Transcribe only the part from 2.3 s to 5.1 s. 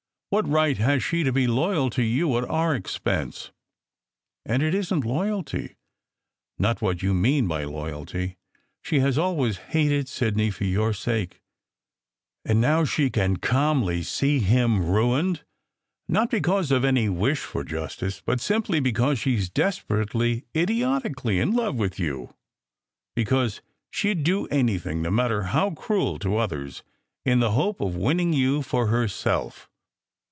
at our expense? And it isn t